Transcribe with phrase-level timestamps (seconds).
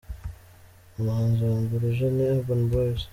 [0.97, 3.01] Umuhanzi wa mbere uje ni Urban Boys.